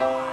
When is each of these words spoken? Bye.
Bye. 0.00 0.29